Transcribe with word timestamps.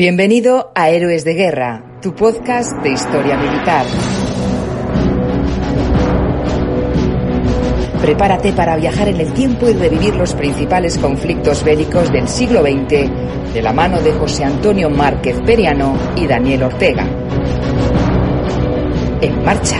Bienvenido 0.00 0.72
a 0.74 0.88
Héroes 0.88 1.24
de 1.24 1.34
Guerra, 1.34 1.98
tu 2.00 2.14
podcast 2.14 2.72
de 2.82 2.92
historia 2.92 3.36
militar. 3.36 3.84
Prepárate 8.00 8.54
para 8.54 8.76
viajar 8.76 9.08
en 9.08 9.20
el 9.20 9.34
tiempo 9.34 9.68
y 9.68 9.74
revivir 9.74 10.14
los 10.16 10.32
principales 10.32 10.96
conflictos 10.96 11.62
bélicos 11.62 12.10
del 12.10 12.26
siglo 12.28 12.62
XX 12.62 13.52
de 13.52 13.60
la 13.62 13.74
mano 13.74 14.00
de 14.00 14.12
José 14.12 14.42
Antonio 14.42 14.88
Márquez 14.88 15.38
Periano 15.42 15.94
y 16.16 16.26
Daniel 16.26 16.62
Ortega. 16.62 17.06
En 19.20 19.44
marcha. 19.44 19.76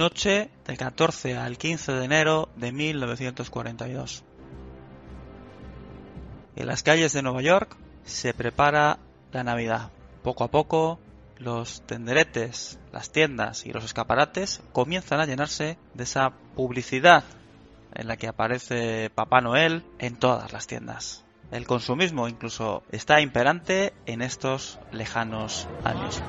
Noche 0.00 0.48
del 0.64 0.78
14 0.78 1.36
al 1.36 1.58
15 1.58 1.92
de 1.92 2.04
enero 2.06 2.48
de 2.56 2.72
1942. 2.72 4.24
En 6.56 6.66
las 6.66 6.82
calles 6.82 7.12
de 7.12 7.20
Nueva 7.20 7.42
York 7.42 7.76
se 8.04 8.32
prepara 8.32 8.98
la 9.30 9.44
Navidad. 9.44 9.90
Poco 10.22 10.44
a 10.44 10.50
poco 10.50 10.98
los 11.36 11.82
tenderetes, 11.82 12.78
las 12.92 13.12
tiendas 13.12 13.66
y 13.66 13.74
los 13.74 13.84
escaparates 13.84 14.62
comienzan 14.72 15.20
a 15.20 15.26
llenarse 15.26 15.76
de 15.92 16.04
esa 16.04 16.30
publicidad 16.56 17.22
en 17.92 18.08
la 18.08 18.16
que 18.16 18.28
aparece 18.28 19.10
Papá 19.10 19.42
Noel 19.42 19.84
en 19.98 20.16
todas 20.16 20.50
las 20.54 20.66
tiendas. 20.66 21.26
El 21.50 21.66
consumismo 21.66 22.26
incluso 22.26 22.84
está 22.90 23.20
imperante 23.20 23.92
en 24.06 24.22
estos 24.22 24.78
lejanos 24.92 25.68
años. 25.84 26.22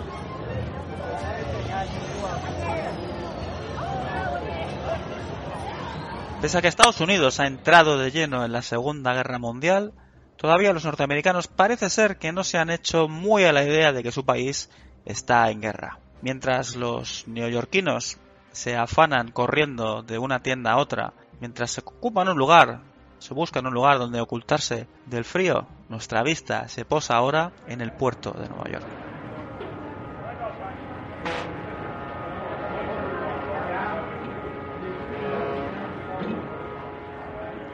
Pese 6.42 6.58
a 6.58 6.62
que 6.64 6.70
Estados 6.70 7.00
Unidos 7.00 7.40
ha 7.40 7.46
entrado 7.46 8.00
de 8.00 8.10
lleno 8.10 8.44
en 8.44 8.52
la 8.52 8.64
Segunda 8.64 9.14
Guerra 9.14 9.38
Mundial, 9.38 9.94
todavía 10.38 10.74
los 10.74 10.86
norteamericanos 10.86 11.48
parece 11.48 11.88
ser 11.92 12.18
que 12.18 12.32
no 12.32 12.44
se 12.44 12.58
han 12.58 12.72
hecho 12.72 13.08
muy 13.08 13.44
a 13.44 13.54
la 13.54 13.64
idea 13.64 13.94
de 13.94 14.02
que 14.02 14.12
su 14.12 14.26
país 14.26 14.72
está 15.06 15.52
en 15.52 15.62
guerra. 15.62 16.00
Mientras 16.24 16.76
los 16.76 17.28
neoyorquinos 17.28 18.18
se 18.54 18.76
afanan 18.76 19.30
corriendo 19.30 20.02
de 20.02 20.18
una 20.18 20.42
tienda 20.42 20.72
a 20.72 20.78
otra, 20.78 21.14
mientras 21.40 21.70
se 21.70 21.82
ocupan 21.82 22.28
un 22.28 22.40
lugar, 22.40 22.82
se 23.20 23.36
buscan 23.36 23.68
un 23.68 23.76
lugar 23.76 24.00
donde 24.00 24.20
ocultarse 24.20 24.88
del 25.06 25.26
frío, 25.26 25.68
nuestra 25.90 26.24
vista 26.24 26.68
se 26.70 26.86
posa 26.86 27.18
ahora 27.18 27.52
en 27.68 27.82
el 27.82 27.92
puerto 27.92 28.32
de 28.32 28.50
Nueva 28.50 28.68
York. 28.68 29.11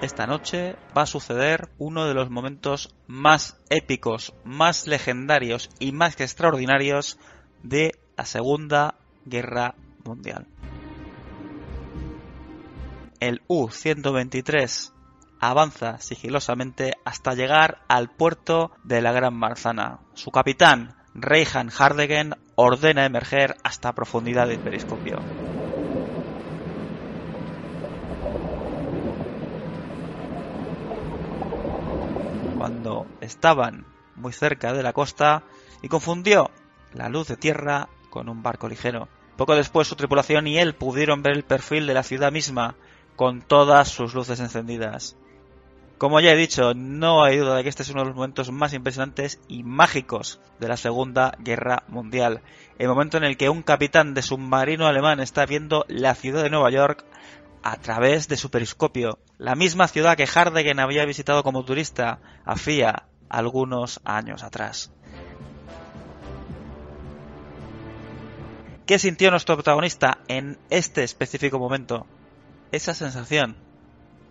Esta 0.01 0.27
noche 0.27 0.75
va 0.95 1.03
a 1.03 1.07
suceder 1.07 1.69
uno 1.77 2.05
de 2.05 2.13
los 2.13 2.29
momentos 2.29 2.93
más 3.07 3.57
épicos, 3.69 4.33
más 4.43 4.87
legendarios 4.87 5.69
y 5.79 5.91
más 5.91 6.19
extraordinarios 6.19 7.17
de 7.63 7.93
la 8.15 8.25
Segunda 8.25 8.95
Guerra 9.25 9.75
Mundial. 10.03 10.47
El 13.19 13.41
U-123 13.47 14.91
avanza 15.39 15.97
sigilosamente 15.99 16.93
hasta 17.03 17.33
llegar 17.33 17.79
al 17.87 18.09
puerto 18.09 18.71
de 18.83 19.01
la 19.01 19.11
Gran 19.11 19.33
Manzana. 19.33 19.99
Su 20.13 20.29
capitán, 20.31 20.95
Reinhard 21.15 21.71
Hardegen, 21.71 22.35
ordena 22.55 23.05
emerger 23.05 23.55
hasta 23.63 23.93
profundidad 23.93 24.47
del 24.47 24.59
periscopio. 24.59 25.19
Cuando 32.67 33.07
estaban 33.21 33.85
muy 34.17 34.33
cerca 34.33 34.73
de 34.73 34.83
la 34.83 34.91
costa 34.91 35.43
y 35.81 35.87
confundió 35.87 36.51
la 36.93 37.07
luz 37.07 37.29
de 37.29 37.37
tierra 37.37 37.87
con 38.09 38.27
un 38.27 38.43
barco 38.43 38.67
ligero. 38.67 39.07
Poco 39.37 39.55
después 39.55 39.87
su 39.87 39.95
tripulación 39.95 40.47
y 40.47 40.57
él 40.57 40.75
pudieron 40.75 41.23
ver 41.23 41.37
el 41.37 41.43
perfil 41.43 41.87
de 41.87 41.93
la 41.93 42.03
ciudad 42.03 42.29
misma 42.29 42.75
con 43.15 43.41
todas 43.41 43.87
sus 43.87 44.13
luces 44.13 44.41
encendidas. 44.41 45.15
Como 45.97 46.19
ya 46.19 46.33
he 46.33 46.35
dicho, 46.35 46.73
no 46.73 47.23
hay 47.23 47.37
duda 47.37 47.55
de 47.55 47.63
que 47.63 47.69
este 47.69 47.83
es 47.83 47.89
uno 47.89 48.01
de 48.01 48.07
los 48.07 48.15
momentos 48.17 48.51
más 48.51 48.73
impresionantes 48.73 49.39
y 49.47 49.63
mágicos 49.63 50.41
de 50.59 50.67
la 50.67 50.75
Segunda 50.75 51.37
Guerra 51.39 51.83
Mundial. 51.87 52.41
El 52.79 52.89
momento 52.89 53.15
en 53.15 53.23
el 53.23 53.37
que 53.37 53.47
un 53.47 53.63
capitán 53.63 54.13
de 54.13 54.23
submarino 54.23 54.87
alemán 54.87 55.21
está 55.21 55.45
viendo 55.45 55.85
la 55.87 56.15
ciudad 56.15 56.43
de 56.43 56.49
Nueva 56.49 56.69
York 56.69 57.05
a 57.67 57.75
través 57.75 58.29
de 58.29 58.37
su 58.37 58.49
periscopio, 58.49 59.19
la 59.37 59.53
misma 59.53 59.89
ciudad 59.89 60.15
que 60.15 60.25
Hardegen 60.25 60.79
había 60.79 61.03
visitado 61.03 61.43
como 61.43 61.65
turista 61.65 62.19
hacía 62.45 63.07
algunos 63.27 63.99
años 64.05 64.41
atrás. 64.41 64.89
¿Qué 68.85 68.97
sintió 68.97 69.31
nuestro 69.31 69.57
protagonista 69.57 70.19
en 70.29 70.57
este 70.69 71.03
específico 71.03 71.59
momento? 71.59 72.07
Esa 72.71 72.93
sensación, 72.93 73.57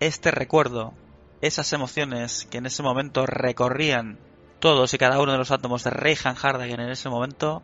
este 0.01 0.31
recuerdo, 0.31 0.95
esas 1.43 1.71
emociones 1.75 2.47
que 2.51 2.57
en 2.57 2.65
ese 2.65 2.83
momento 2.83 3.27
recorrían 3.27 4.19
todos 4.61 4.95
y 4.95 4.99
cada 4.99 5.21
uno 5.21 5.33
de 5.33 5.39
los 5.39 5.51
átomos 5.51 5.85
de 5.85 5.91
Reinhard 5.91 6.39
Hardegen 6.39 6.81
en 6.81 6.89
ese 6.89 7.11
momento, 7.11 7.63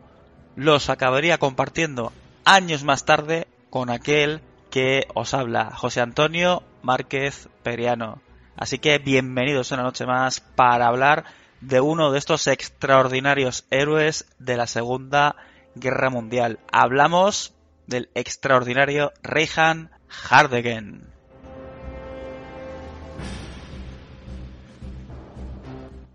los 0.55 0.91
acabaría 0.91 1.39
compartiendo 1.39 2.13
años 2.45 2.83
más 2.83 3.05
tarde 3.05 3.47
con 3.71 3.89
aquel 3.89 4.43
que 4.73 5.05
os 5.13 5.35
habla 5.35 5.69
José 5.69 6.01
Antonio 6.01 6.63
Márquez 6.81 7.47
Periano. 7.61 8.23
Así 8.57 8.79
que 8.79 8.97
bienvenidos 8.97 9.71
una 9.71 9.83
noche 9.83 10.07
más 10.07 10.39
para 10.39 10.87
hablar 10.87 11.25
de 11.61 11.79
uno 11.79 12.11
de 12.11 12.17
estos 12.17 12.47
extraordinarios 12.47 13.67
héroes 13.69 14.25
de 14.39 14.57
la 14.57 14.65
Segunda 14.65 15.35
Guerra 15.75 16.09
Mundial. 16.09 16.59
Hablamos 16.71 17.53
del 17.85 18.09
extraordinario 18.15 19.13
Reinhard 19.21 19.91
Hardegen. 20.07 21.12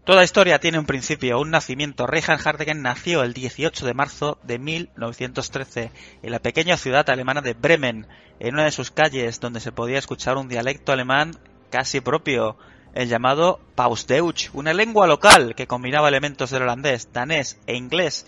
Toda 0.09 0.25
historia 0.25 0.59
tiene 0.59 0.79
un 0.79 0.87
principio, 0.87 1.39
un 1.39 1.51
nacimiento. 1.51 2.07
Reinhard 2.07 2.41
Hardegen 2.41 2.81
nació 2.81 3.23
el 3.25 3.35
18 3.35 3.85
de 3.85 3.93
marzo 3.93 4.39
de 4.43 4.59
1913 4.59 5.93
en 6.23 6.31
la 6.31 6.39
pequeña 6.39 6.79
ciudad 6.79 7.11
alemana 7.11 7.43
de 7.43 7.53
Bremen, 7.53 8.07
en 8.41 8.55
una 8.55 8.65
de 8.65 8.71
sus 8.71 8.91
calles 8.91 9.39
donde 9.39 9.61
se 9.61 9.71
podía 9.71 9.99
escuchar 9.99 10.39
un 10.39 10.49
dialecto 10.49 10.93
alemán 10.93 11.33
casi 11.69 12.01
propio, 12.01 12.57
el 12.95 13.11
llamado 13.11 13.61
Pausdeutsch, 13.75 14.49
una 14.55 14.73
lengua 14.73 15.07
local 15.07 15.55
que 15.55 15.67
combinaba 15.67 16.09
elementos 16.09 16.49
del 16.49 16.63
holandés, 16.63 17.13
danés 17.13 17.61
e 17.67 17.77
inglés, 17.77 18.25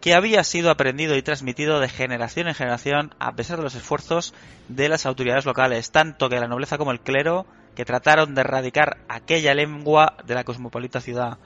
que 0.00 0.14
había 0.14 0.42
sido 0.42 0.68
aprendido 0.68 1.14
y 1.16 1.22
transmitido 1.22 1.78
de 1.78 1.88
generación 1.88 2.48
en 2.48 2.56
generación 2.56 3.14
a 3.20 3.36
pesar 3.36 3.58
de 3.58 3.62
los 3.62 3.76
esfuerzos 3.76 4.34
de 4.66 4.88
las 4.88 5.06
autoridades 5.06 5.46
locales, 5.46 5.92
tanto 5.92 6.28
que 6.28 6.40
la 6.40 6.48
nobleza 6.48 6.76
como 6.76 6.90
el 6.90 6.98
clero 6.98 7.46
que 7.74 7.84
trataron 7.84 8.34
de 8.34 8.42
erradicar 8.42 8.98
aquella 9.08 9.54
lengua 9.54 10.16
de 10.26 10.34
la 10.34 10.44
cosmopolita 10.44 11.00
ciudad. 11.00 11.38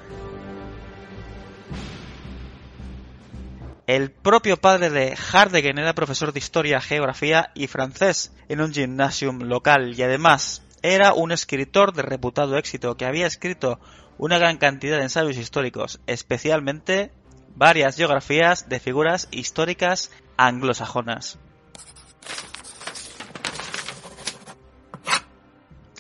El 3.87 4.11
propio 4.11 4.57
padre 4.57 4.89
de 4.89 5.15
Hardegen 5.15 5.79
era 5.79 5.95
profesor 5.95 6.33
de 6.33 6.39
historia, 6.39 6.81
geografía 6.81 7.51
y 7.55 7.67
francés 7.67 8.33
en 8.49 8.63
un 8.63 8.73
gymnasium 8.73 9.43
local 9.43 9.93
y 9.95 10.03
además 10.03 10.63
era 10.83 11.13
un 11.13 11.33
escritor 11.33 11.93
de 11.93 12.03
reputado 12.03 12.57
éxito 12.57 12.97
que 12.97 13.05
había 13.05 13.27
escrito 13.27 13.79
una 14.17 14.39
gran 14.39 14.57
cantidad 14.57 14.97
de 14.97 15.03
ensayos 15.03 15.37
históricos, 15.37 16.01
especialmente 16.07 17.11
varias 17.57 17.97
geografías 17.97 18.69
de 18.69 18.81
figuras 18.81 19.29
históricas 19.31 20.11
anglosajonas. 20.37 21.39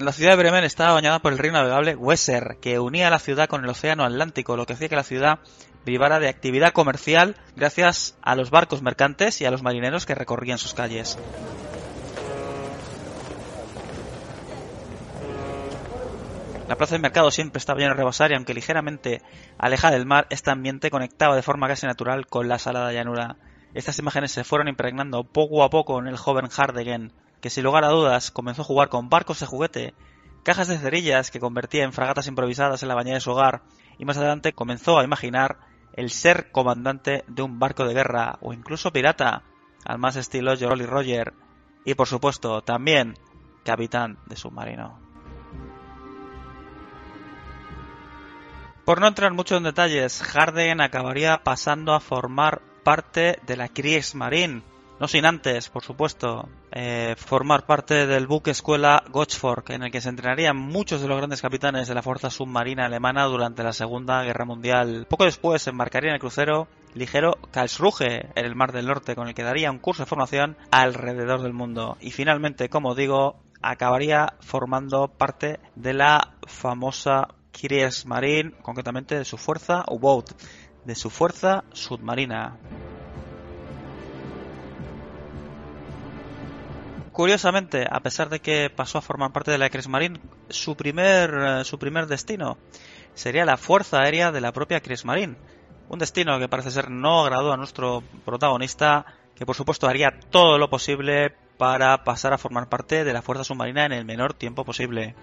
La 0.01 0.11
ciudad 0.11 0.33
de 0.33 0.39
Bremen 0.39 0.65
estaba 0.65 0.95
bañada 0.95 1.21
por 1.21 1.33
el 1.33 1.39
río 1.39 1.53
navegable 1.53 1.95
Weser, 1.95 2.57
que 2.61 2.81
unía 2.81 3.11
la 3.11 3.21
ciudad 3.21 3.47
con 3.47 3.63
el 3.63 3.71
océano 3.71 4.03
Atlántico, 4.05 4.57
lo 4.57 4.67
que 4.67 4.73
hacía 4.73 4.89
que 4.89 4.97
la 4.97 5.05
ciudad 5.05 5.39
privara 5.85 6.19
de 6.19 6.29
actividad 6.29 6.73
comercial 6.73 7.37
gracias 7.55 8.19
a 8.21 8.35
los 8.35 8.51
barcos 8.51 8.83
mercantes 8.83 9.41
y 9.41 9.45
a 9.45 9.53
los 9.53 9.63
marineros 9.63 10.05
que 10.05 10.17
recorrían 10.17 10.59
sus 10.59 10.75
calles. 10.75 11.17
La 16.67 16.75
plaza 16.75 16.97
del 16.97 17.03
mercado 17.03 17.31
siempre 17.31 17.59
estaba 17.59 17.79
llena 17.79 17.91
de 17.91 17.99
rebosar 17.99 18.33
y 18.33 18.35
aunque 18.35 18.53
ligeramente 18.53 19.23
alejada 19.59 19.95
del 19.95 20.07
mar, 20.07 20.27
este 20.31 20.51
ambiente 20.51 20.91
conectaba 20.91 21.37
de 21.37 21.43
forma 21.43 21.69
casi 21.69 21.87
natural 21.87 22.27
con 22.27 22.49
la 22.49 22.59
salada 22.59 22.93
llanura. 22.93 23.37
Estas 23.75 24.01
imágenes 24.01 24.33
se 24.33 24.43
fueron 24.43 24.67
impregnando 24.67 25.23
poco 25.23 25.63
a 25.63 25.71
poco 25.71 26.01
en 26.01 26.09
el 26.09 26.17
joven 26.17 26.49
Hardegen, 26.49 27.13
que 27.45 27.51
sin 27.51 27.65
lugar 27.65 27.85
a 27.85 27.91
dudas 27.91 28.31
comenzó 28.31 28.63
a 28.63 28.65
jugar 28.65 28.89
con 28.89 29.11
barcos 29.11 29.41
de 29.41 29.45
juguete, 29.45 29.95
cajas 30.45 30.67
de 30.67 30.79
cerillas 30.79 31.31
que 31.31 31.41
convertía 31.41 31.85
en 31.85 31.93
fragatas 31.93 32.27
improvisadas 32.27 32.83
en 32.83 32.89
la 32.89 32.95
bañera 32.95 33.17
de 33.17 33.21
su 33.21 33.33
hogar, 33.33 33.61
y 33.99 34.07
más 34.07 34.17
adelante 34.17 34.55
comenzó 34.55 34.99
a 34.99 35.05
imaginar 35.05 35.59
el 35.93 36.09
ser 36.09 36.51
comandante 36.53 37.23
de 37.29 37.43
un 37.43 37.59
barco 37.59 37.85
de 37.85 37.93
guerra 37.93 38.39
o 38.41 38.55
incluso 38.55 38.95
pirata, 38.95 39.43
al 39.85 39.99
más 39.99 40.17
estilo 40.17 40.57
Jolly 40.59 40.87
Roger, 40.87 41.35
y 41.85 41.93
por 41.93 42.07
supuesto 42.09 42.63
también 42.63 43.13
capitán 43.63 44.17
de 44.25 44.37
submarino. 44.37 44.99
Por 48.87 49.03
no 49.03 49.07
entrar 49.07 49.35
mucho 49.35 49.59
en 49.59 49.65
detalles, 49.65 50.23
Harden 50.23 50.81
acabaría 50.81 51.43
pasando 51.45 51.93
a 51.93 52.01
formar 52.01 52.63
parte 52.85 53.39
de 53.47 53.59
la 53.59 53.69
Kriegsmarine, 53.69 54.63
no 55.05 55.09
sin 55.09 55.27
antes, 55.27 55.69
por 55.69 55.85
supuesto, 55.85 56.49
eh, 56.73 57.15
formar 57.19 57.67
parte 57.67 58.07
del 58.07 58.27
buque 58.27 58.53
escuela 58.53 59.05
Gotchfork, 59.11 59.69
en 59.69 59.83
el 59.83 59.91
que 59.91 60.01
se 60.01 60.09
entrenarían 60.09 60.57
muchos 60.57 61.03
de 61.03 61.09
los 61.09 61.19
grandes 61.19 61.43
capitanes 61.43 61.89
de 61.89 61.95
la 61.95 62.01
fuerza 62.01 62.31
submarina 62.31 62.87
alemana 62.87 63.25
durante 63.25 63.63
la 63.63 63.75
Segunda 63.75 64.23
Guerra 64.23 64.47
Mundial. 64.47 65.07
Poco 65.07 65.25
después 65.25 65.67
embarcaría 65.67 66.09
en 66.09 66.15
el 66.15 66.21
crucero 66.21 66.69
ligero 66.95 67.35
Karlsruhe 67.51 68.31
en 68.35 68.47
el 68.47 68.57
Mar 68.57 68.73
del 68.73 68.87
Norte, 68.87 69.15
con 69.15 69.29
el 69.29 69.35
que 69.35 69.43
daría 69.43 69.71
un 69.71 69.79
curso 69.79 70.05
de 70.05 70.09
formación 70.09 70.57
alrededor 70.71 71.43
del 71.43 71.53
mundo. 71.53 71.99
Y 72.01 72.11
finalmente, 72.11 72.71
como 72.71 72.95
digo, 72.95 73.43
acabaría 73.61 74.33
formando 74.41 75.09
parte 75.09 75.61
de 75.75 75.93
la 75.93 76.33
famosa 76.47 77.29
Kriegsmarine, 77.53 78.53
concretamente 78.63 79.19
de 79.19 79.27
su 79.27 79.37
fuerza 79.37 79.85
U-Boat, 79.87 80.31
de 80.87 80.95
su 80.95 81.11
fuerza 81.11 81.65
submarina. 81.75 82.57
Curiosamente, 87.15 87.87
a 87.89 88.01
pesar 88.01 88.29
de 88.29 88.41
que 88.41 88.71
pasó 88.71 88.99
a 88.99 89.01
formar 89.01 89.33
parte 89.33 89.53
de 89.53 89.59
la 89.59 89.71
Kriegsmarine, 89.71 90.19
su 90.49 90.77
primer, 90.77 91.33
eh, 91.33 91.65
su 91.65 91.79
primer 91.79 92.09
destino 92.09 92.59
sería 93.15 93.45
la 93.45 93.57
Fuerza 93.57 94.01
Aérea 94.01 94.33
de 94.33 94.41
la 94.41 94.51
propia 94.51 94.81
Kriegsmarine. 94.81 95.37
Un 95.89 96.01
destino 96.01 96.41
que 96.41 96.49
parece 96.49 96.73
ser 96.73 96.91
no 96.91 97.23
agradó 97.23 97.53
a 97.53 97.57
nuestro 97.57 98.03
protagonista, 98.25 99.07
que 99.37 99.47
por 99.47 99.55
supuesto 99.55 99.87
haría 99.87 100.19
todo 100.29 100.59
lo 100.59 100.69
posible 100.69 101.37
para 101.57 102.03
pasar 102.03 102.33
a 102.33 102.39
formar 102.39 102.69
parte 102.69 103.05
de 103.05 103.13
la 103.13 103.23
Fuerza 103.23 103.45
Submarina 103.45 103.87
en 103.87 103.93
el 103.93 104.05
menor 104.05 104.35
tiempo 104.35 104.65
posible. 104.65 105.15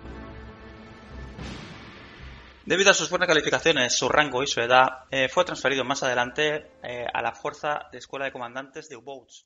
Debido 2.66 2.92
a 2.92 2.94
sus 2.94 3.10
buenas 3.10 3.28
calificaciones, 3.28 3.94
su 3.94 4.08
rango 4.08 4.44
y 4.44 4.48
su 4.48 4.62
edad, 4.62 5.08
eh, 5.12 5.28
fue 5.28 5.44
transferido 5.44 5.84
más 5.84 6.04
adelante 6.04 6.72
eh, 6.84 7.06
a 7.14 7.22
la 7.22 7.34
Fuerza 7.34 7.90
de 7.92 7.98
Escuela 7.98 8.24
de 8.24 8.32
Comandantes 8.32 8.88
de 8.88 8.96
U-Boats. 8.96 9.46